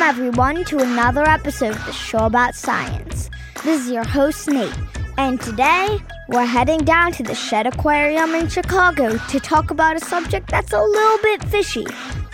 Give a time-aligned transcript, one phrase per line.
[0.00, 3.28] Welcome, everyone, to another episode of the show about science.
[3.62, 4.72] This is your host, Nate,
[5.18, 10.00] and today we're heading down to the Shedd Aquarium in Chicago to talk about a
[10.00, 11.84] subject that's a little bit fishy.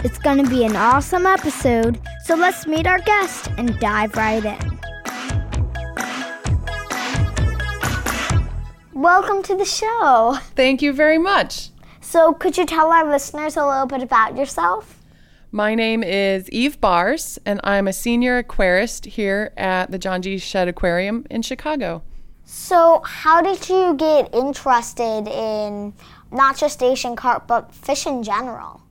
[0.04, 4.44] It's going to be an awesome episode, so let's meet our guest and dive right
[4.44, 4.78] in.
[8.94, 10.38] Welcome to the show.
[10.54, 11.70] Thank you very much.
[12.00, 14.95] So, could you tell our listeners a little bit about yourself?
[15.56, 20.36] My name is Eve Barrs, and I'm a senior aquarist here at the John G.
[20.36, 22.02] Shedd Aquarium in Chicago.
[22.44, 25.94] So, how did you get interested in
[26.30, 28.82] not just Asian carp, but fish in general?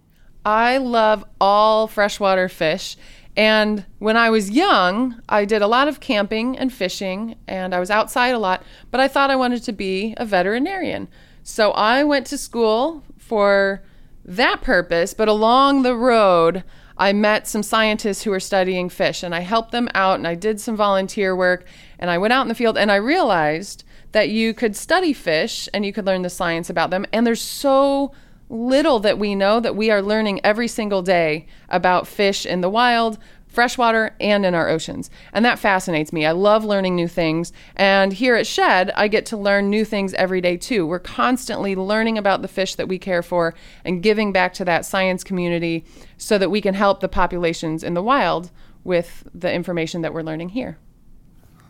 [0.44, 2.98] I love all freshwater fish.
[3.38, 7.80] And when I was young, I did a lot of camping and fishing, and I
[7.80, 11.10] was outside a lot, but I thought I wanted to be a veterinarian.
[11.44, 13.84] So I went to school for
[14.26, 16.64] that purpose, but along the road,
[16.98, 20.36] I met some scientists who were studying fish and I helped them out and I
[20.36, 21.66] did some volunteer work
[22.00, 25.68] and I went out in the field and I realized that you could study fish
[25.74, 27.06] and you could learn the science about them.
[27.12, 28.14] And there's so
[28.50, 32.70] little that we know that we are learning every single day about fish in the
[32.70, 33.18] wild,
[33.56, 35.10] freshwater and in our oceans.
[35.34, 36.26] And that fascinates me.
[36.26, 37.52] I love learning new things.
[37.76, 40.86] And here at Shedd, I get to learn new things every day too.
[40.86, 44.86] We're constantly learning about the fish that we care for and giving back to that
[44.86, 45.86] science community
[46.18, 48.52] so that we can help the populations in the wild
[48.84, 50.78] with the information that we're learning here.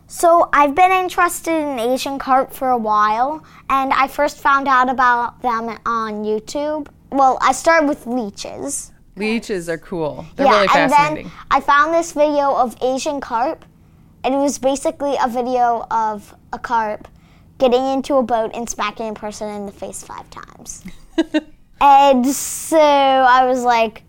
[0.08, 4.88] So, I've been interested in Asian carp for a while, and I first found out
[4.88, 6.86] about them on YouTube.
[7.10, 8.92] Well, I started with leeches.
[9.16, 10.26] Leeches are cool.
[10.36, 11.24] They're really fascinating.
[11.24, 13.64] And then I found this video of Asian carp,
[14.22, 17.08] and it was basically a video of a carp
[17.58, 20.84] getting into a boat and smacking a person in the face five times.
[21.80, 24.02] and so I was like,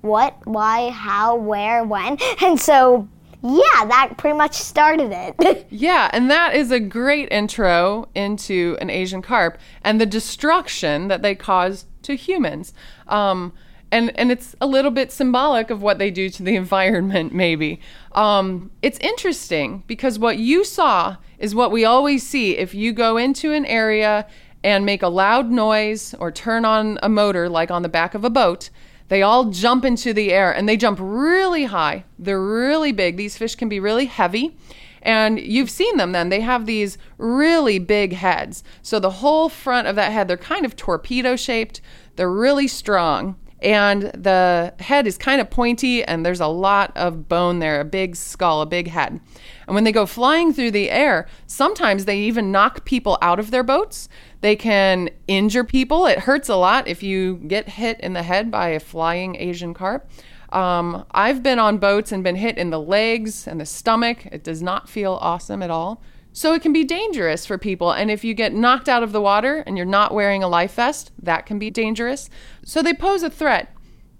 [0.00, 2.18] what, why, how, where, when?
[2.42, 3.08] And so
[3.42, 5.66] yeah, that pretty much started it.
[5.70, 11.22] yeah, and that is a great intro into an Asian carp and the destruction that
[11.22, 12.72] they cause to humans.
[13.06, 13.52] Um,
[13.96, 17.80] and and it's a little bit symbolic of what they do to the environment maybe.
[18.12, 22.56] Um, it's interesting because what you saw is what we always see.
[22.56, 24.26] If you go into an area
[24.62, 28.24] and make a loud noise or turn on a motor like on the back of
[28.24, 28.70] a boat
[29.08, 32.04] they all jump into the air and they jump really high.
[32.18, 33.16] They're really big.
[33.16, 34.56] These fish can be really heavy.
[35.00, 36.28] And you've seen them then.
[36.28, 38.64] They have these really big heads.
[38.82, 41.80] So the whole front of that head they're kind of torpedo shaped
[42.16, 47.28] they're really strong and the head is kind of pointy and there's a lot of
[47.28, 49.18] bone there, a big skull, a big head.
[49.66, 53.50] And when they go flying through the air, sometimes they even knock people out of
[53.50, 54.08] their boats.
[54.42, 56.06] They can injure people.
[56.06, 59.72] It hurts a lot if you get hit in the head by a flying Asian
[59.72, 60.08] carp.
[60.52, 64.26] Um, I've been on boats and been hit in the legs and the stomach.
[64.26, 66.02] It does not feel awesome at all.
[66.36, 67.92] So it can be dangerous for people.
[67.92, 70.74] And if you get knocked out of the water and you're not wearing a life
[70.74, 72.28] vest, that can be dangerous.
[72.62, 73.74] So they pose a threat.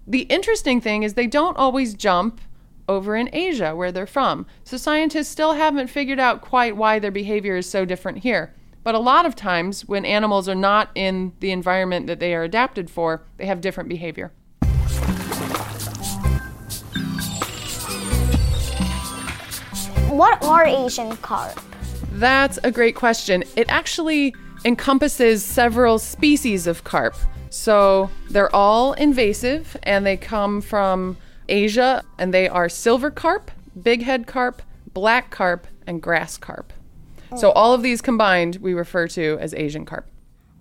[0.07, 2.41] The interesting thing is they don't always jump
[2.89, 4.47] over in Asia, where they're from.
[4.65, 8.55] So scientists still haven't figured out quite why their behavior is so different here.
[8.83, 12.45] But a lot of times, when animals are not in the environment that they are
[12.45, 14.33] adapted for, they have different behavior.
[20.09, 21.61] What are Asian carp?
[22.17, 23.45] That's a great question.
[23.57, 24.35] It actually
[24.65, 27.15] encompasses several species of carp.
[27.51, 33.51] So they're all invasive and they come from Asia and they are silver carp,
[33.83, 34.63] big head carp,
[34.95, 36.73] black carp, and grass carp.
[37.37, 40.09] So all of these combined we refer to as Asian carp.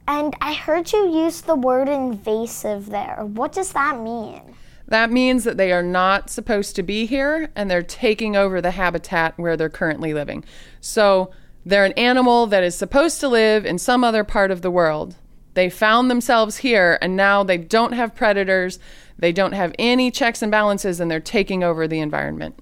[0.09, 3.21] And I heard you use the word invasive there.
[3.23, 4.55] What does that mean?
[4.87, 8.71] That means that they are not supposed to be here and they're taking over the
[8.71, 10.43] habitat where they're currently living.
[10.81, 11.31] So
[11.65, 15.15] they're an animal that is supposed to live in some other part of the world.
[15.55, 18.77] They found themselves here and now they don't have predators,
[19.17, 22.59] they don't have any checks and balances, and they're taking over the environment.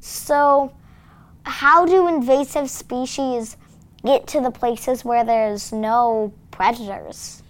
[0.00, 0.72] So,
[1.42, 3.56] how do invasive species
[4.04, 7.42] get to the places where there's no predators?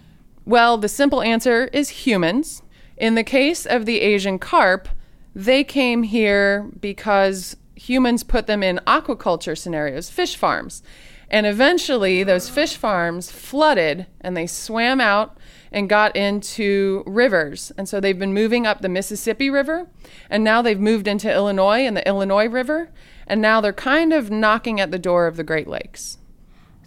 [0.44, 2.62] Well, the simple answer is humans.
[2.96, 4.88] In the case of the Asian carp,
[5.34, 10.82] they came here because humans put them in aquaculture scenarios, fish farms.
[11.30, 15.36] And eventually, those fish farms flooded and they swam out
[15.72, 17.72] and got into rivers.
[17.76, 19.88] And so they've been moving up the Mississippi River,
[20.30, 22.90] and now they've moved into Illinois and the Illinois River,
[23.26, 26.18] and now they're kind of knocking at the door of the Great Lakes.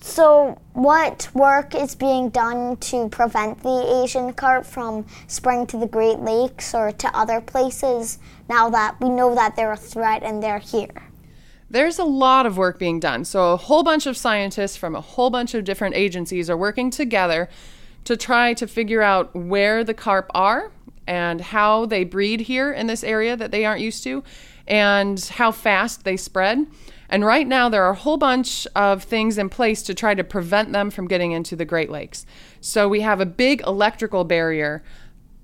[0.02, 5.88] So, what work is being done to prevent the Asian carp from spreading to the
[5.88, 8.18] Great Lakes or to other places
[8.48, 11.10] now that we know that they're a threat and they're here?
[11.70, 13.26] There's a lot of work being done.
[13.26, 16.90] So, a whole bunch of scientists from a whole bunch of different agencies are working
[16.92, 17.50] together
[18.06, 20.72] to try to figure out where the carp are
[21.08, 24.24] and how they breed here in this area that they aren't used to
[24.66, 26.66] and how fast they spread.
[27.10, 30.24] And right now, there are a whole bunch of things in place to try to
[30.24, 32.26] prevent them from getting into the Great Lakes.
[32.62, 34.84] So we have a big electrical barrier.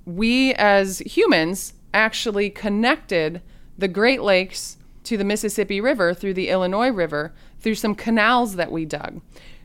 [0.05, 3.41] We, as humans, actually connected
[3.77, 8.71] the Great Lakes to the Mississippi River through the Illinois River through some canals that
[8.71, 9.21] we dug.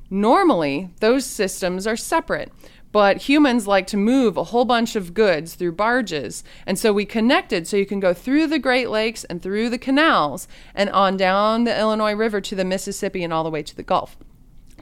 [0.08, 2.50] Normally, those systems are separate.
[2.92, 6.42] But humans like to move a whole bunch of goods through barges.
[6.66, 9.78] And so we connected so you can go through the Great Lakes and through the
[9.78, 13.76] canals and on down the Illinois River to the Mississippi and all the way to
[13.76, 14.16] the Gulf.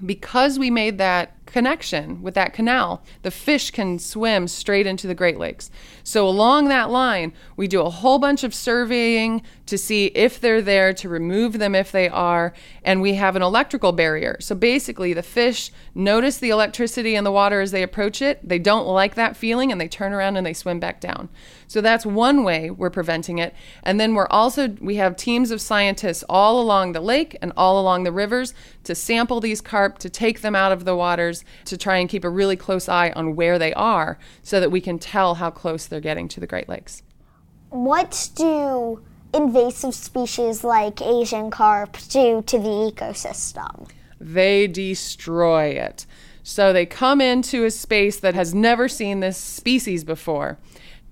[0.04, 5.14] Because we made that connection with that canal, the fish can swim straight into the
[5.14, 5.70] Great Lakes.
[6.04, 10.62] So, along that line, we do a whole bunch of surveying to see if they're
[10.62, 14.36] there, to remove them if they are, and we have an electrical barrier.
[14.40, 18.46] So, basically, the fish notice the electricity in the water as they approach it.
[18.46, 21.28] They don't like that feeling and they turn around and they swim back down.
[21.66, 23.54] So, that's one way we're preventing it.
[23.82, 27.80] And then we're also, we have teams of scientists all along the lake and all
[27.80, 28.54] along the rivers
[28.84, 32.24] to sample these carp, to take them out of the waters to try and keep
[32.24, 35.86] a really close eye on where they are so that we can tell how close
[35.86, 37.02] they're getting to the Great Lakes.
[37.70, 39.02] What do
[39.34, 43.88] invasive species like Asian carp do to the ecosystem?
[44.20, 46.06] They destroy it.
[46.42, 50.58] So they come into a space that has never seen this species before.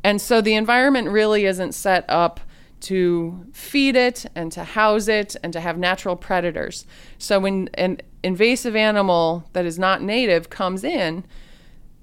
[0.02, 2.40] And so the environment really isn't set up
[2.80, 6.86] to feed it and to house it and to have natural predators.
[7.18, 11.24] So when an invasive animal that is not native comes in,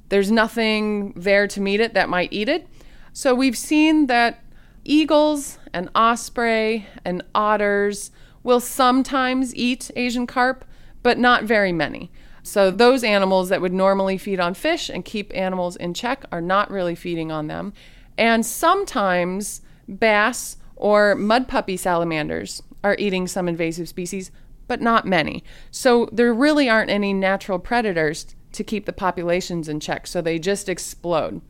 [0.10, 2.68] there's nothing there to meet it that might eat it.
[3.14, 4.44] So we've seen that
[4.84, 8.12] eagles and osprey and otters
[8.44, 10.66] will sometimes eat Asian carp,
[11.02, 12.12] but not very many.
[12.44, 16.42] So those animals that would normally feed on fish and keep animals in check are
[16.42, 17.74] not really feeding on them.
[18.18, 24.32] And sometimes bass or mud puppy salamanders are eating some invasive species,
[24.68, 25.42] but not many.
[25.72, 30.38] So there really aren't any natural predators to keep the populations in check, so they
[30.38, 31.42] just explode.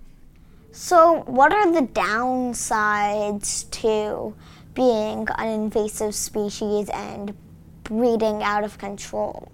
[0.72, 4.36] So, what are the downsides to
[4.76, 7.36] being an invasive species and
[7.84, 9.52] breeding out of control?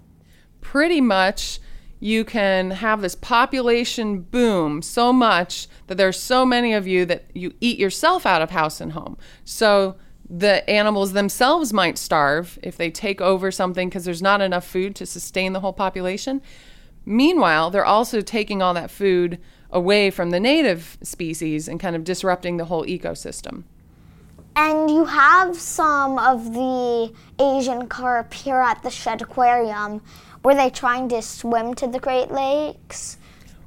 [0.60, 1.58] Pretty much
[2.00, 7.26] you can have this population boom so much that there's so many of you that
[7.34, 9.18] you eat yourself out of house and home.
[9.44, 9.96] So
[10.28, 14.94] the animals themselves might starve if they take over something because there's not enough food
[14.96, 16.40] to sustain the whole population.
[17.04, 19.38] Meanwhile, they're also taking all that food
[19.70, 23.64] away from the native species and kind of disrupting the whole ecosystem.
[24.56, 30.02] And you have some of the Asian carp here at the Shedd Aquarium.
[30.42, 33.18] Were they trying to swim to the Great Lakes?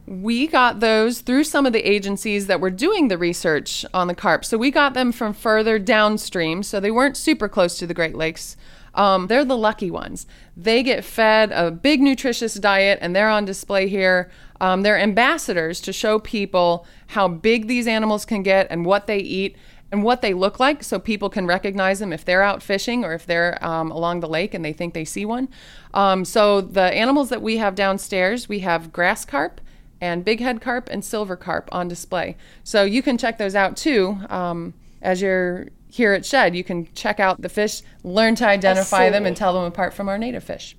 [0.07, 4.15] We got those through some of the agencies that were doing the research on the
[4.15, 4.43] carp.
[4.43, 8.15] So we got them from further downstream, so they weren't super close to the Great
[8.15, 8.57] Lakes.
[8.95, 10.25] Um, they're the lucky ones.
[10.57, 14.29] They get fed a big nutritious diet and they're on display here.
[14.61, 19.17] Um, they're ambassadors to show people how big these animals can get and what they
[19.17, 19.57] eat
[19.93, 23.13] and what they look like so people can recognize them if they're out fishing or
[23.13, 25.47] if they're um, along the lake and they think they see one.
[25.93, 29.61] Um, so the animals that we have downstairs, we have grass carp
[30.01, 32.35] and big head carp and silver carp on display.
[32.63, 34.73] So you can check those out too um,
[35.03, 36.55] as you're here at Shedd.
[36.55, 40.09] You can check out the fish, learn to identify them, and tell them apart from
[40.09, 40.75] our native fish.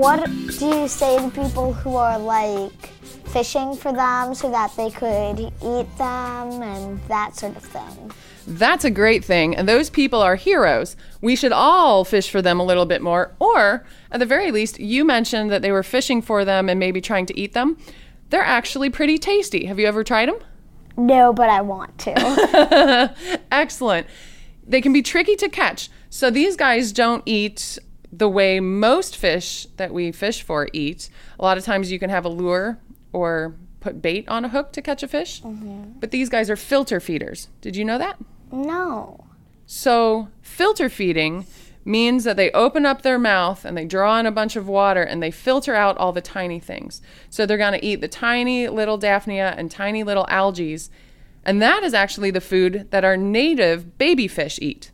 [0.00, 0.24] what
[0.58, 2.89] do you say to people who are like
[3.32, 8.10] fishing for them so that they could eat them and that sort of thing?
[8.46, 9.54] That's a great thing.
[9.56, 10.96] And those people are heroes.
[11.20, 13.34] We should all fish for them a little bit more.
[13.38, 17.00] Or, at the very least, you mentioned that they were fishing for them and maybe
[17.00, 17.76] trying to eat them.
[18.30, 19.66] They're actually pretty tasty.
[19.66, 20.38] Have you ever tried them?
[20.96, 23.14] No, but I want to.
[23.52, 24.06] Excellent.
[24.66, 25.88] They can be tricky to catch.
[26.08, 27.78] So these guys don't eat
[28.12, 31.08] the way most fish that we fish for eat.
[31.38, 32.78] A lot of times you can have a lure
[33.12, 35.42] or put bait on a hook to catch a fish.
[35.42, 35.98] Mm-hmm.
[36.00, 37.48] But these guys are filter feeders.
[37.60, 38.18] Did you know that?
[38.52, 39.26] no.
[39.72, 41.46] So, filter feeding
[41.84, 45.00] means that they open up their mouth and they draw in a bunch of water
[45.00, 47.00] and they filter out all the tiny things.
[47.30, 50.76] So, they're going to eat the tiny little Daphnia and tiny little algae.
[51.44, 54.90] And that is actually the food that our native baby fish eat.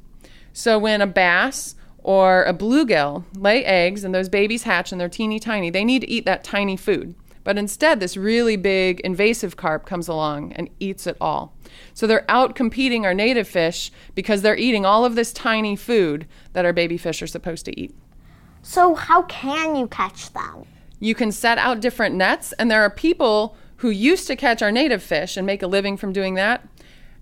[0.53, 5.09] So, when a bass or a bluegill lay eggs and those babies hatch and they're
[5.09, 7.15] teeny tiny, they need to eat that tiny food.
[7.47, 11.55] But instead, this really big invasive carp comes along and eats it all.
[11.95, 16.27] So they're out competing our native fish because they're eating all of this tiny food
[16.55, 17.95] that our baby fish are supposed to eat.
[18.63, 20.65] So, how can you catch them?
[20.99, 24.73] You can set out different nets, and there are people who used to catch our
[24.73, 26.69] native fish and make a living from doing that.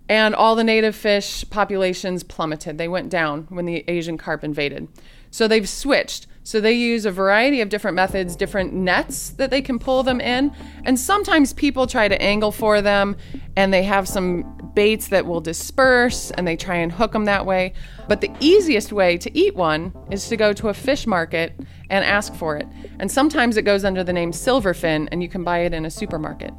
[0.08, 2.78] And all the native fish populations plummeted.
[2.78, 4.88] They went down when the Asian carp invaded.
[5.30, 6.26] So they've switched.
[6.46, 10.20] So they use a variety of different methods, different nets that they can pull them
[10.20, 10.52] in.
[10.84, 13.16] And sometimes people try to angle for them
[13.56, 17.46] and they have some baits that will disperse and they try and hook them that
[17.46, 17.72] way.
[18.08, 21.58] But the easiest way to eat one is to go to a fish market
[21.88, 22.68] and ask for it.
[22.98, 25.90] And sometimes it goes under the name silverfin and you can buy it in a
[25.90, 26.52] supermarket.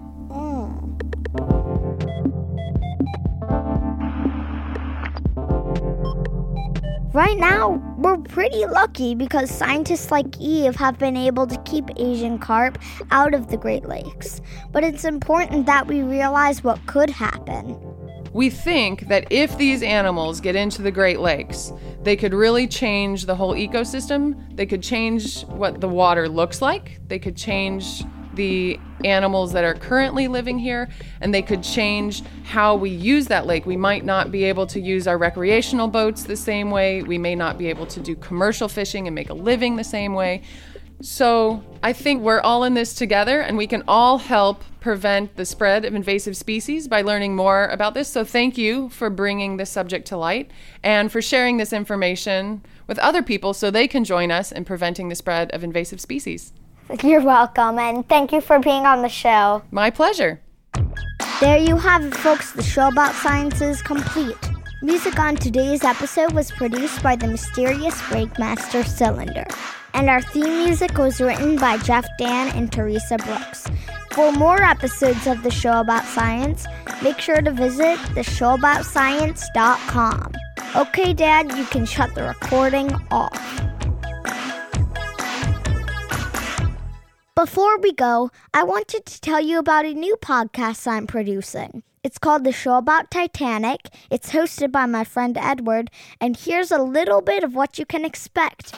[7.15, 12.38] Right now, we're pretty lucky because scientists like Eve have been able to keep Asian
[12.38, 12.77] carp
[13.10, 14.41] out of the Great Lakes.
[14.74, 17.79] But it's important that we realize what could happen.
[18.34, 21.72] We think that if these animals get into the Great Lakes,
[22.03, 24.53] they could really change the whole ecosystem.
[24.57, 27.00] They could change what the water looks like.
[27.07, 28.03] They could change
[28.36, 30.89] the animals that are currently living here,
[31.22, 33.65] and they could change how we use that lake.
[33.65, 37.04] We might not be able to use our recreational boats the same way.
[37.04, 40.13] We may not be able to do commercial fishing and make a living the same
[40.13, 40.44] way.
[41.01, 45.46] So I think we're all in this together, and we can all help prevent the
[45.46, 48.08] spread of invasive species by learning more about this.
[48.08, 50.51] So thank you for bringing this subject to light
[50.84, 55.10] and for sharing this information with other people so they can join us in preventing
[55.10, 56.54] the spread of invasive species.
[57.04, 59.63] You're welcome, and thank you for being on the show.
[59.72, 60.39] My pleasure.
[61.39, 62.51] There you have it, folks.
[62.51, 64.38] The show about science is complete.
[64.84, 69.46] Music on today's episode was produced by the mysterious Breakmaster Cylinder.
[69.94, 73.65] And our theme music was written by Jeff Dan and Teresa Brooks.
[74.12, 76.68] For more episodes of the show about science,
[77.01, 80.34] make sure to visit theshowaboutscience.com.
[80.75, 83.64] Okay, Dad, you can shut the recording off.
[87.45, 91.83] Before we go, I wanted to tell you about a new podcast I'm producing.
[92.03, 93.81] It's called The Show About Titanic.
[94.09, 98.03] It's hosted by my friend Edward, and here's a little bit of what you can
[98.03, 98.73] expect.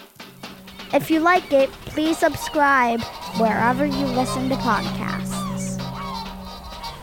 [0.93, 2.99] If you like it, please subscribe
[3.37, 5.77] wherever you listen to podcasts.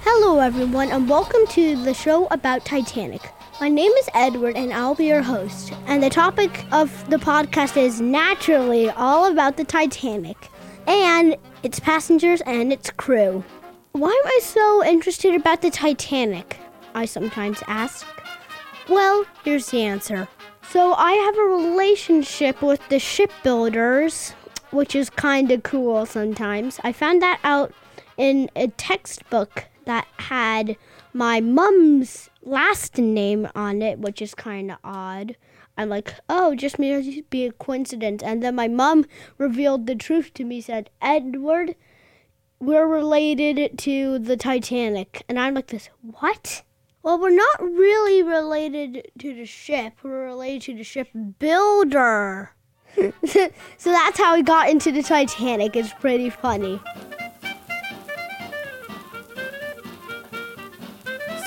[0.02, 3.23] Hello, everyone, and welcome to the show about Titanic.
[3.59, 5.73] My name is Edward, and I'll be your host.
[5.87, 10.50] And the topic of the podcast is naturally all about the Titanic
[10.87, 13.42] and its passengers and its crew.
[13.92, 16.59] Why am I so interested about the Titanic?
[16.94, 18.06] I sometimes ask.
[18.88, 20.28] Well, here's the answer.
[20.68, 24.33] So, I have a relationship with the shipbuilders,
[24.73, 26.80] which is kind of cool sometimes.
[26.85, 27.73] I found that out
[28.16, 30.76] in a textbook that had
[31.12, 35.37] my mom's last name on it, which is kind of odd.
[35.76, 38.23] I'm like, oh, just may be a coincidence.
[38.23, 39.04] And then my mom
[39.38, 41.75] revealed the truth to me, said, Edward,
[42.61, 45.25] we're related to the Titanic.
[45.28, 46.62] And I'm like, this, what?
[47.02, 49.95] Well, we're not really related to the ship.
[50.02, 52.52] We're related to the ship builder.
[52.97, 53.50] so
[53.85, 55.75] that's how we got into the Titanic.
[55.75, 56.81] It's pretty funny.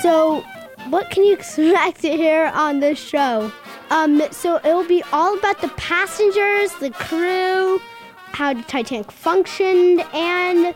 [0.00, 0.42] So,
[0.90, 3.50] what can you expect to hear on this show?
[3.90, 7.80] Um, so it'll be all about the passengers, the crew,
[8.32, 10.74] how the Titanic functioned, and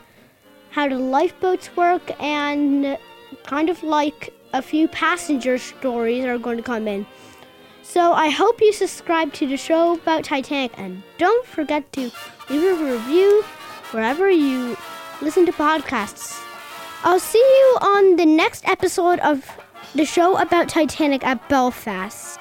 [0.71, 2.99] how the lifeboats work, and
[3.45, 7.07] kind of like a few passenger stories are going to come in.
[7.83, 12.11] So I hope you subscribe to the show about Titanic, and don't forget to
[12.49, 13.43] leave a review
[13.91, 14.77] wherever you
[15.21, 16.43] listen to podcasts.
[17.05, 19.45] I'll see you on the next episode of
[19.95, 22.32] the show about Titanic at Belfast,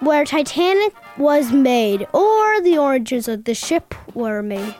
[0.00, 4.74] where Titanic was made, or the origins of the ship were made.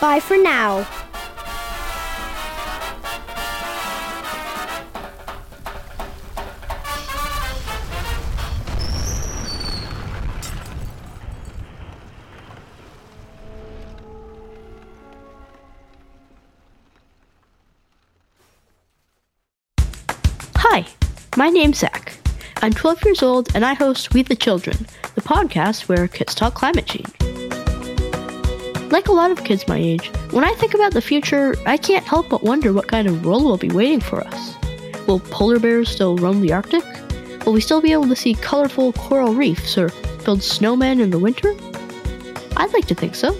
[0.00, 0.86] Bye for now.
[20.56, 20.86] Hi,
[21.36, 22.11] my name's Zach.
[22.64, 26.54] I'm 12 years old and I host We the Children, the podcast where kids talk
[26.54, 27.10] climate change.
[28.92, 32.06] Like a lot of kids my age, when I think about the future, I can't
[32.06, 34.54] help but wonder what kind of world will be waiting for us.
[35.08, 36.84] Will polar bears still roam the Arctic?
[37.44, 39.88] Will we still be able to see colorful coral reefs or
[40.24, 41.56] build snowmen in the winter?
[42.56, 43.32] I'd like to think so.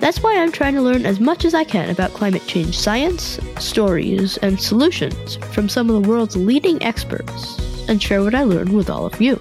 [0.00, 3.38] That's why I'm trying to learn as much as I can about climate change science,
[3.60, 8.74] stories, and solutions from some of the world's leading experts and share what I learned
[8.74, 9.40] with all of you.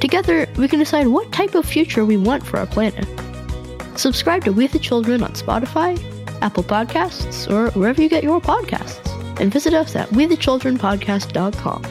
[0.00, 3.06] Together, we can decide what type of future we want for our planet.
[3.98, 5.98] Subscribe to We the Children on Spotify,
[6.40, 9.06] Apple Podcasts, or wherever you get your podcasts,
[9.40, 11.82] and visit us at WeTheChildrenPodcast.com.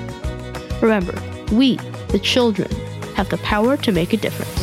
[0.82, 1.22] Remember,
[1.52, 1.76] we,
[2.10, 2.72] the children,
[3.16, 4.57] have the power to make a difference.